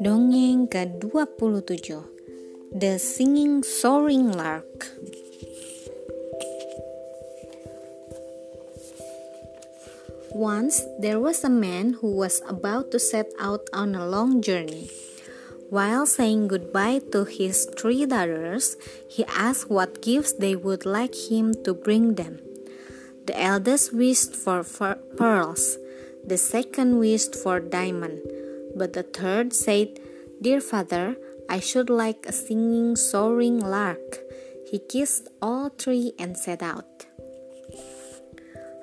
[0.00, 2.00] Dongeng ke-27
[2.72, 4.88] The Singing Soaring Lark
[10.32, 14.88] Once there was a man who was about to set out on a long journey.
[15.68, 18.80] While saying goodbye to his three daughters,
[19.12, 22.47] he asked what gifts they would like him to bring them.
[23.28, 24.64] The eldest wished for
[25.20, 25.76] pearls,
[26.24, 28.20] the second wished for diamond
[28.78, 29.98] but the third said,
[30.40, 31.16] Dear father,
[31.48, 34.22] I should like a singing, soaring lark.
[34.70, 37.06] He kissed all three and set out.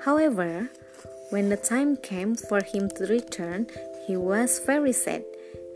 [0.04, 0.70] However,
[1.30, 3.68] when the time came for him to return,
[4.06, 5.24] he was very sad.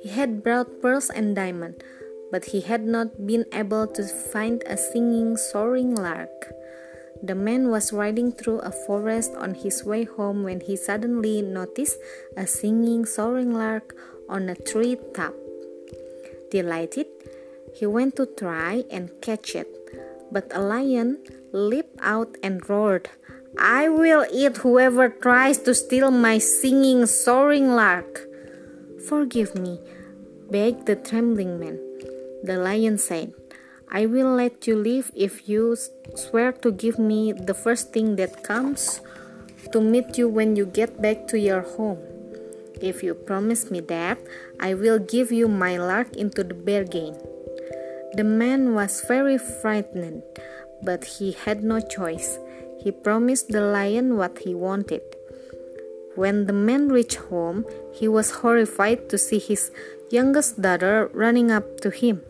[0.04, 1.82] He had brought pearls and diamonds,
[2.32, 6.54] but he had not been able to find a singing, soaring lark.
[7.22, 11.98] The man was riding through a forest on his way home when he suddenly noticed
[12.38, 13.96] a singing, soaring lark
[14.30, 15.34] on a tree top.
[16.52, 17.08] Delighted,
[17.76, 19.68] he went to try and catch it,
[20.32, 21.18] but a lion
[21.52, 23.10] leaped out and roared,
[23.58, 28.28] I will eat whoever tries to steal my singing, soaring lark.
[29.08, 29.80] Forgive me,
[30.50, 31.80] begged the trembling man.
[32.44, 33.34] The lion said,
[33.92, 35.76] I will let you live if you
[36.14, 39.02] swear to give me the first thing that comes
[39.72, 41.98] to meet you when you get back to your home.
[42.82, 44.20] If you promise me that,
[44.60, 47.18] I will give you my lark into the bargain.
[48.14, 50.22] The man was very frightened,
[50.84, 52.38] but he had no choice.
[52.80, 55.02] He promised the lion what he wanted.
[56.16, 59.72] When the man reached home, he was horrified to see his
[60.12, 62.22] youngest daughter running up to him.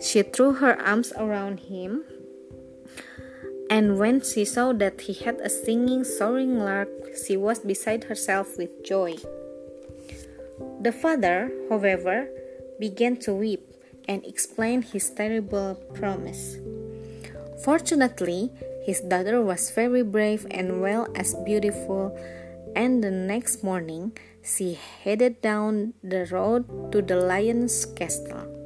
[0.00, 2.04] She threw her arms around him,
[3.68, 6.88] and when she saw that he had a singing, soaring lark,
[7.26, 9.16] she was beside herself with joy.
[10.80, 12.28] The father, however,
[12.80, 13.62] began to weep
[14.08, 16.56] and explain his terrible promise.
[17.62, 18.50] Fortunately,
[18.84, 22.16] his daughter was very brave and well as beautiful,
[22.74, 28.59] and the next morning she headed down the road to the lion's castle.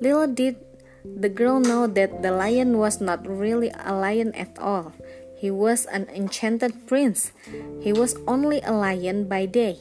[0.00, 0.56] Little did
[1.04, 4.92] the girl know that the lion was not really a lion at all.
[5.36, 7.32] He was an enchanted prince.
[7.80, 9.78] He was only a lion by day.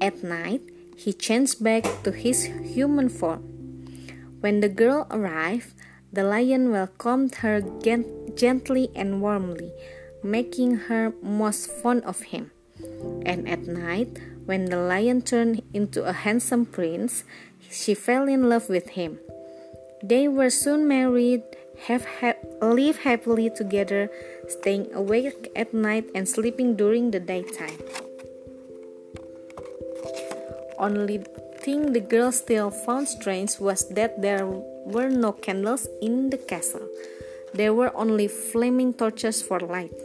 [0.00, 0.62] At night,
[0.96, 3.42] he changed back to his human form.
[4.40, 5.72] When the girl arrived,
[6.12, 7.60] the lion welcomed her
[8.36, 9.72] gently and warmly,
[10.22, 12.52] making her most fond of him.
[13.24, 17.24] And at night, when the lion turned into a handsome prince,
[17.70, 19.18] she fell in love with him.
[20.02, 21.42] They were soon married,
[21.88, 22.40] have ha-
[23.02, 24.10] happily together,
[24.48, 27.78] staying awake at night and sleeping during the daytime.
[30.78, 31.24] Only
[31.60, 36.86] thing the girl still found strange was that there were no candles in the castle.
[37.54, 39.96] There were only flaming torches for light.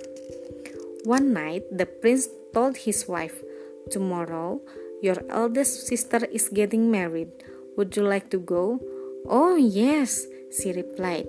[1.03, 3.43] One night, the prince told his wife,
[3.89, 4.61] Tomorrow,
[5.01, 7.31] your eldest sister is getting married.
[7.77, 8.79] Would you like to go?
[9.27, 11.27] Oh, yes, she replied,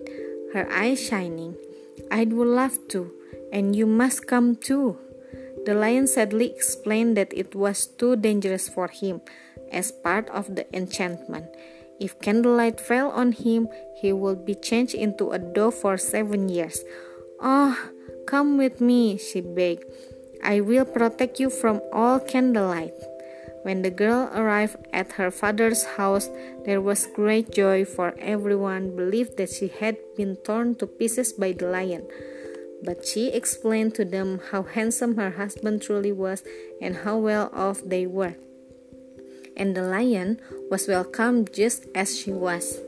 [0.52, 1.56] her eyes shining.
[2.10, 3.12] I would love to,
[3.52, 4.98] and you must come too.
[5.64, 9.20] The lion sadly explained that it was too dangerous for him
[9.70, 11.46] as part of the enchantment.
[12.00, 13.68] If candlelight fell on him,
[14.00, 16.82] he would be changed into a dove for seven years.
[17.40, 17.78] Oh,
[18.26, 19.84] come with me, she begged.
[20.42, 22.94] I will protect you from all candlelight.
[23.62, 26.28] When the girl arrived at her father's house,
[26.64, 31.52] there was great joy, for everyone believed that she had been torn to pieces by
[31.52, 32.06] the lion.
[32.82, 36.42] But she explained to them how handsome her husband truly was
[36.80, 38.34] and how well off they were.
[39.56, 42.82] And the lion was welcomed just as she was.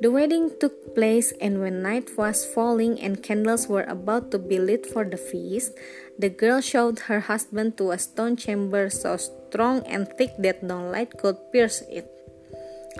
[0.00, 4.58] The wedding took place, and when night was falling and candles were about to be
[4.58, 5.78] lit for the feast,
[6.18, 10.88] the girl showed her husband to a stone chamber so strong and thick that no
[10.90, 12.08] light could pierce it.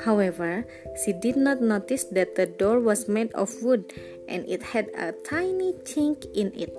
[0.04, 0.64] However,
[1.04, 3.92] she did not notice that the door was made of wood
[4.28, 6.72] and it had a tiny chink in it.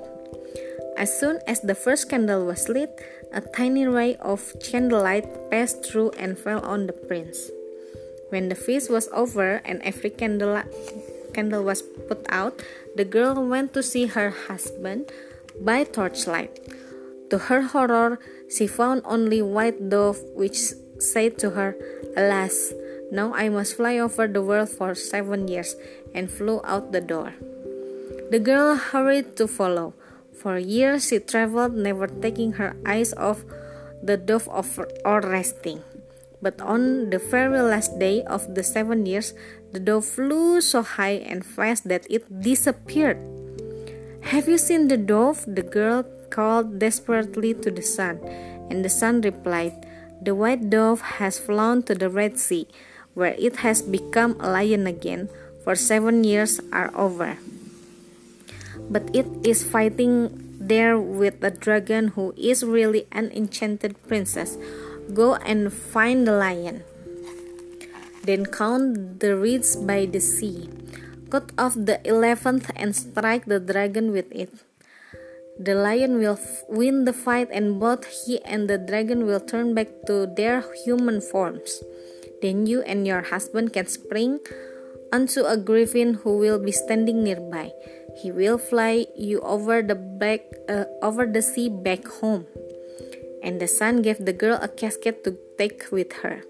[0.97, 2.89] As soon as the first candle was lit,
[3.33, 7.49] a tiny ray of candlelight passed through and fell on the prince.
[8.29, 10.61] When the feast was over and every candle,
[11.33, 12.61] candle was put out,
[12.95, 15.11] the girl went to see her husband
[15.63, 16.59] by torchlight.
[17.31, 18.19] To her horror,
[18.51, 21.75] she found only white dove, which said to her,
[22.15, 22.73] Alas,
[23.11, 25.75] now I must fly over the world for seven years,
[26.13, 27.33] and flew out the door.
[28.29, 29.93] The girl hurried to follow.
[30.33, 33.45] For years she traveled, never taking her eyes off
[34.01, 34.49] the dove
[35.05, 35.81] or resting.
[36.41, 39.33] But on the very last day of the seven years,
[39.71, 43.17] the dove flew so high and fast that it disappeared.
[44.31, 45.43] Have you seen the dove?
[45.47, 48.19] The girl called desperately to the sun,
[48.69, 49.85] and the sun replied,
[50.21, 52.67] The white dove has flown to the Red Sea,
[53.13, 55.29] where it has become a lion again,
[55.63, 57.37] for seven years are over.
[58.89, 64.57] But it is fighting there with a dragon who is really an enchanted princess
[65.11, 66.83] Go and find the lion.
[68.23, 70.69] Then count the reeds by the sea.
[71.33, 74.53] Cut off the eleventh and strike the dragon with it.
[75.57, 76.37] The lion will
[76.69, 81.25] win the fight, and both he and the dragon will turn back to their human
[81.25, 81.81] forms.
[82.45, 84.45] Then you and your husband can spring
[85.09, 87.73] onto a griffin who will be standing nearby.
[88.21, 92.45] He will fly you over the back uh, over the sea back home
[93.43, 96.41] and the sun gave the girl a casket to take with her.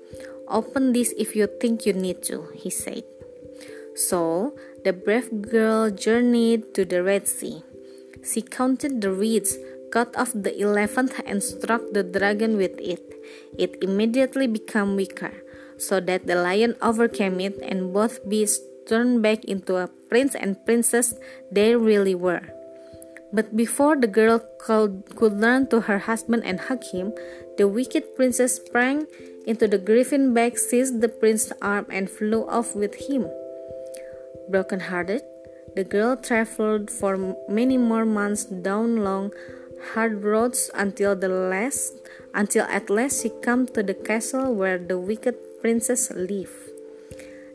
[0.48, 3.04] Open this if you think you need to, he said.
[3.96, 4.54] So
[4.84, 7.64] the brave girl journeyed to the Red Sea.
[8.26, 9.58] She counted the reeds,
[9.92, 13.04] cut off the elephant, and struck the dragon with it.
[13.58, 15.34] It immediately became weaker,
[15.78, 20.58] so that the lion overcame it, and both beasts turned back into a prince and
[20.66, 21.16] princess
[21.52, 22.42] they really were.
[23.34, 27.14] But before the girl could, could learn to her husband and hug him,
[27.58, 29.08] the wicked princess sprang
[29.46, 33.26] into the griffin bag, seized the prince's arm, and flew off with him.
[34.50, 35.24] Broken-hearted,
[35.76, 39.32] the girl traveled for many more months down long,
[39.94, 41.94] hard roads until the last,
[42.34, 46.72] until at last she came to the castle where the wicked princess lived.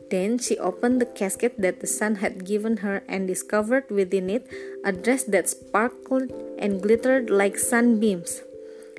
[0.09, 4.49] Then she opened the casket that the sun had given her and discovered within it
[4.83, 8.41] a dress that sparkled and glittered like sunbeams.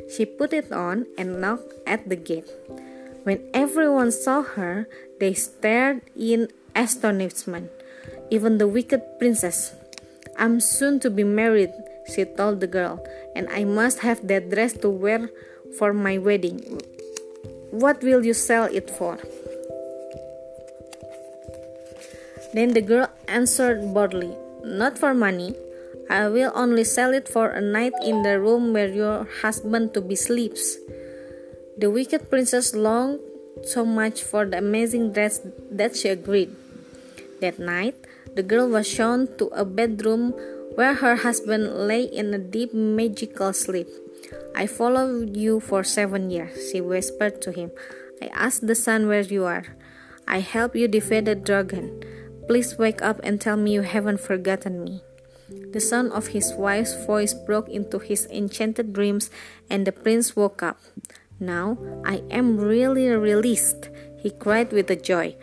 [0.08, 2.48] She put it on and knocked at the gate.
[3.25, 4.88] When everyone saw her,
[5.19, 7.70] they stared in astonishment,
[8.31, 9.75] even the wicked princess.
[10.38, 11.73] I'm soon to be married,
[12.06, 13.05] she told the girl,
[13.35, 15.29] and I must have that dress to wear
[15.79, 16.81] for my wedding.
[17.71, 19.19] What will you sell it for?
[22.53, 24.35] Then the girl answered boldly,
[24.65, 25.55] Not for money.
[26.11, 30.00] I will only sell it for a night in the room where your husband to
[30.00, 30.77] be sleeps.
[31.79, 33.21] The wicked princess longed
[33.62, 35.41] so much for the amazing dress
[35.71, 36.50] that she agreed.
[37.41, 38.00] That night,
[38.35, 40.35] the girl was shown to a bedroom
[40.75, 43.88] where her husband lay in a deep magical sleep.
[44.55, 47.71] I followed you for seven years, she whispered to him.
[48.23, 49.65] I asked the sun where you are.
[50.29, 52.03] I helped you defeat the dragon.
[52.47, 55.03] Please wake up and tell me you haven't forgotten me.
[55.73, 59.31] The sound of his wife's voice broke into his enchanted dreams,
[59.69, 60.79] and the prince woke up.
[61.41, 63.88] Now I am really released,
[64.19, 65.37] he cried with joy,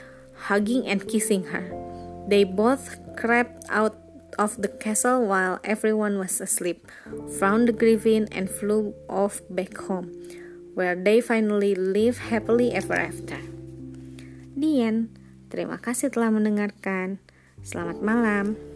[0.48, 1.87] hugging and kissing her.
[2.28, 3.96] They both crept out
[4.36, 6.86] of the castle while everyone was asleep,
[7.40, 10.12] found the griffin, and flew off back home,
[10.76, 13.40] where they finally lived happily ever after.
[14.60, 15.16] The end.
[15.48, 17.24] Terima kasih telah mendengarkan.
[17.64, 18.67] Selamat malam.